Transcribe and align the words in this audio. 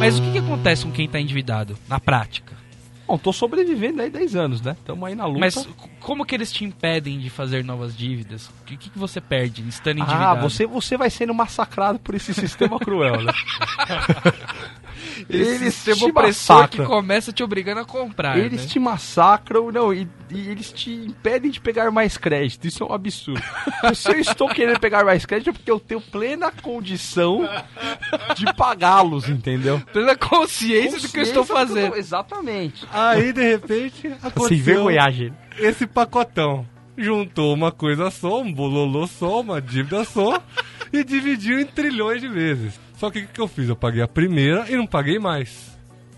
Mas 0.00 0.18
o 0.18 0.22
que, 0.22 0.32
que 0.32 0.38
acontece 0.38 0.84
com 0.84 0.90
quem 0.92 1.08
tá 1.08 1.20
endividado, 1.20 1.78
na 1.88 2.00
prática? 2.00 2.58
Bom, 3.06 3.18
tô 3.18 3.32
sobrevivendo 3.32 4.00
aí 4.02 4.08
10 4.08 4.36
anos, 4.36 4.60
né? 4.62 4.76
Tamo 4.84 5.04
aí 5.04 5.16
na 5.16 5.26
luta. 5.26 5.40
Mas 5.40 5.68
como 5.98 6.24
que 6.24 6.32
eles 6.34 6.52
te 6.52 6.64
impedem 6.64 7.18
de 7.18 7.28
fazer 7.28 7.64
novas 7.64 7.96
dívidas? 7.96 8.46
O 8.46 8.64
que, 8.64 8.76
que 8.76 8.90
você 8.96 9.20
perde 9.20 9.68
estando 9.68 9.98
Ah, 10.00 10.04
endividado? 10.04 10.40
você, 10.48 10.64
você 10.64 10.96
vai 10.96 11.10
sendo 11.10 11.34
massacrado 11.34 11.98
por 11.98 12.14
esse 12.14 12.32
sistema 12.32 12.78
cruel, 12.78 13.20
né? 13.22 13.32
Esse 15.28 15.36
eles 15.54 15.74
sistema 15.74 15.96
te 15.98 16.04
opressor 16.04 16.56
que 16.68 16.78
massacram. 16.78 16.86
começa 16.86 17.32
te 17.32 17.42
obrigando 17.42 17.80
a 17.80 17.84
comprar, 17.84 18.38
Eles 18.38 18.62
né? 18.62 18.66
te 18.68 18.78
massacram, 18.78 19.70
não, 19.70 19.92
e, 19.92 20.08
e 20.30 20.48
eles 20.48 20.72
te 20.72 20.90
impedem 20.92 21.50
de 21.50 21.60
pegar 21.60 21.90
mais 21.90 22.16
crédito. 22.16 22.66
Isso 22.66 22.82
é 22.82 22.86
um 22.86 22.92
absurdo. 22.92 23.42
Se 23.94 24.08
eu 24.10 24.18
estou 24.20 24.48
querendo 24.48 24.78
pegar 24.80 25.04
mais 25.04 25.26
crédito 25.26 25.50
é 25.50 25.52
porque 25.52 25.70
eu 25.70 25.80
tenho 25.80 26.00
plena 26.00 26.50
condição 26.62 27.48
de 28.36 28.44
pagá-los, 28.54 29.28
entendeu? 29.28 29.80
Plena 29.92 30.16
consciência 30.16 31.00
do 31.00 31.08
que 31.08 31.18
eu 31.18 31.22
estou 31.22 31.44
Consciência 31.46 31.66
do- 31.66 31.74
fazendo. 31.74 31.96
Exatamente. 31.96 32.86
Aí, 32.92 33.32
de 33.32 33.42
repente, 33.42 34.00
Sem 34.02 34.12
aconteceu 34.22 34.64
vergonhagem. 34.64 35.32
esse 35.58 35.86
pacotão. 35.86 36.66
Juntou 36.98 37.54
uma 37.54 37.72
coisa 37.72 38.10
só, 38.10 38.42
um 38.42 38.52
bololô 38.52 39.06
só, 39.06 39.40
uma 39.40 39.60
dívida 39.62 40.04
só, 40.04 40.42
e 40.92 41.02
dividiu 41.02 41.58
em 41.58 41.64
trilhões 41.64 42.20
de 42.20 42.28
vezes. 42.28 42.78
Só 43.00 43.10
que 43.10 43.20
o 43.20 43.26
que, 43.26 43.32
que 43.32 43.40
eu 43.40 43.48
fiz? 43.48 43.66
Eu 43.66 43.74
paguei 43.74 44.02
a 44.02 44.06
primeira 44.06 44.70
e 44.70 44.76
não 44.76 44.86
paguei 44.86 45.18
mais. 45.18 45.74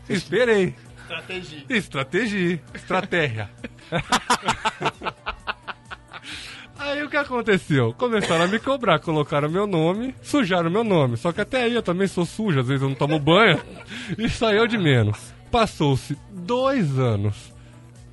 Esperei. 0.09 0.75
Estratégia. 0.99 1.65
Estratégia. 1.69 2.61
Estratégia. 2.75 3.49
Aí 6.77 7.01
o 7.05 7.09
que 7.09 7.17
aconteceu? 7.17 7.95
Começaram 7.95 8.47
a 8.47 8.49
me 8.49 8.59
cobrar, 8.59 8.99
colocaram 8.99 9.49
meu 9.49 9.65
nome, 9.65 10.13
sujaram 10.21 10.69
meu 10.69 10.83
nome. 10.83 11.17
Só 11.17 11.31
que 11.31 11.41
até 11.41 11.63
aí 11.63 11.75
eu 11.75 11.83
também 11.83 12.09
sou 12.09 12.27
sujo, 12.27 12.59
às 12.59 12.67
vezes 12.67 12.83
eu 12.83 12.89
não 12.89 12.97
tomo 12.97 13.21
banho. 13.21 13.63
Isso 14.19 14.45
aí 14.45 14.57
é 14.57 14.61
o 14.61 14.67
de 14.67 14.77
menos. 14.77 15.33
Passou-se 15.53 16.19
dois 16.33 16.99
anos. 16.99 17.55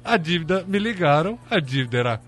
A 0.05 0.15
dívida, 0.15 0.63
me 0.67 0.77
ligaram, 0.77 1.39
a 1.49 1.59
dívida 1.59 1.97
era 1.97 2.21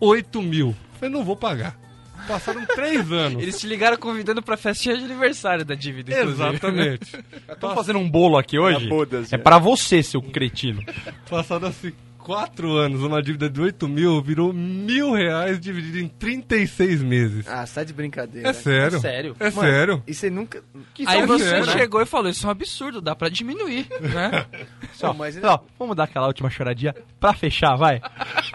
8 0.00 0.40
mil. 0.40 0.74
Falei, 0.98 1.14
não 1.14 1.22
vou 1.22 1.36
pagar. 1.36 1.81
Passaram 2.26 2.64
três 2.66 3.10
anos. 3.12 3.42
Eles 3.42 3.58
te 3.60 3.66
ligaram 3.66 3.96
convidando 3.96 4.42
pra 4.42 4.56
festinha 4.56 4.96
de 4.96 5.04
aniversário 5.04 5.64
da 5.64 5.74
dívida, 5.74 6.12
inclusive. 6.12 6.42
Exatamente. 6.48 7.24
Estamos 7.48 7.74
fazendo 7.76 7.98
um 7.98 8.08
bolo 8.08 8.38
aqui 8.38 8.58
hoje? 8.58 8.88
bodas, 8.88 9.26
é 9.32 9.36
já. 9.36 9.42
pra 9.42 9.58
você, 9.58 10.02
seu 10.02 10.20
cretino. 10.22 10.82
Passado 11.28 11.66
assim 11.66 11.92
quatro 12.18 12.76
anos, 12.76 13.02
uma 13.02 13.20
dívida 13.20 13.50
de 13.50 13.60
8 13.60 13.88
mil 13.88 14.22
virou 14.22 14.52
mil 14.52 15.12
reais 15.12 15.58
dividido 15.58 15.98
em 15.98 16.06
36 16.06 17.02
meses. 17.02 17.48
Ah, 17.48 17.66
você 17.66 17.74
tá 17.74 17.84
de 17.84 17.92
brincadeira. 17.92 18.48
É 18.48 18.52
sério. 18.52 18.96
É 18.96 19.00
sério. 19.00 19.36
É 19.40 19.50
Mano, 19.50 19.60
sério. 19.68 20.02
E 20.06 20.14
você 20.14 20.30
nunca. 20.30 20.62
Que 20.94 21.04
Aí 21.06 21.20
Só 21.20 21.26
você 21.26 21.44
sério, 21.44 21.66
né? 21.66 21.72
chegou 21.72 22.00
e 22.00 22.06
falou, 22.06 22.30
isso 22.30 22.46
é 22.46 22.48
um 22.48 22.52
absurdo, 22.52 23.00
dá 23.00 23.16
pra 23.16 23.28
diminuir, 23.28 23.88
né? 24.00 24.46
Só, 24.94 25.12
mas- 25.12 25.42
ó, 25.42 25.64
vamos 25.76 25.96
dar 25.96 26.04
aquela 26.04 26.28
última 26.28 26.48
choradinha 26.48 26.94
pra 27.18 27.32
fechar, 27.34 27.74
vai? 27.74 28.00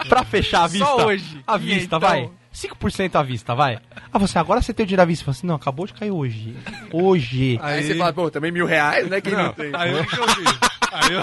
Pra 0.07 0.23
fechar 0.23 0.63
a 0.63 0.69
Só 0.69 0.73
vista. 0.73 1.05
hoje. 1.05 1.43
A 1.45 1.57
vista, 1.57 1.97
então? 1.97 1.99
vai. 1.99 2.29
5% 2.58 3.16
à 3.16 3.22
vista, 3.23 3.53
vai. 3.53 3.80
Ah, 4.11 4.17
você 4.17 4.39
agora 4.39 4.61
você 4.61 4.73
tem 4.73 4.83
o 4.83 4.88
dinheiro 4.88 5.03
à 5.03 5.05
vista. 5.05 5.22
Você 5.22 5.25
fala 5.25 5.38
assim, 5.38 5.47
não, 5.47 5.55
acabou 5.55 5.86
de 5.86 5.94
cair 5.94 6.09
hoje. 6.11 6.55
Hoje. 6.91 7.59
Aí, 7.61 7.83
você 7.83 7.95
fala, 7.95 8.11
pô, 8.11 8.31
também 8.31 8.52
mil 8.52 8.66
reais, 8.66 9.08
né? 9.08 9.22
Quem 9.22 9.33
não, 9.33 9.44
Não, 9.44 9.53
tem? 9.53 9.72
aí 9.75 9.91
eu? 9.94 9.99
Aí 10.89 11.14
eu... 11.14 11.22